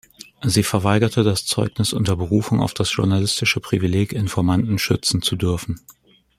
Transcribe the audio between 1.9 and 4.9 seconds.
unter Berufung auf das journalistische Privileg, Informanten